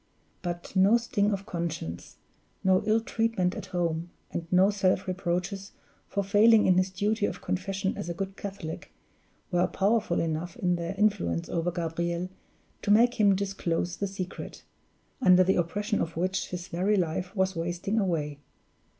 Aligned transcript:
But 0.41 0.75
no 0.75 0.97
sting 0.97 1.31
of 1.31 1.45
conscience, 1.45 2.15
no 2.63 2.81
ill 2.87 3.01
treatment 3.01 3.53
at 3.53 3.67
home, 3.67 4.09
and 4.31 4.47
no 4.51 4.71
self 4.71 5.07
reproaches 5.07 5.73
for 6.07 6.23
failing 6.23 6.65
in 6.65 6.79
his 6.79 6.89
duty 6.89 7.27
of 7.27 7.43
confession 7.43 7.95
as 7.95 8.09
a 8.09 8.15
good 8.15 8.35
Catholic, 8.35 8.91
were 9.51 9.67
powerful 9.67 10.19
enough 10.19 10.57
in 10.57 10.75
their 10.75 10.95
influence 10.97 11.49
over 11.49 11.69
Gabriel 11.71 12.29
to 12.81 12.89
make 12.89 13.19
him 13.19 13.35
disclose 13.35 13.97
the 13.97 14.07
secret, 14.07 14.63
under 15.21 15.43
the 15.43 15.57
oppression 15.57 16.01
of 16.01 16.17
which 16.17 16.47
his 16.47 16.67
very 16.67 16.97
life 16.97 17.35
was 17.35 17.55
wasting 17.55 17.99
away. 17.99 18.39